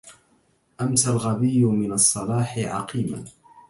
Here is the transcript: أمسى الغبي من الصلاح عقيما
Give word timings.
أمسى 0.81 1.09
الغبي 1.09 1.63
من 1.65 1.91
الصلاح 1.91 2.57
عقيما 2.57 3.25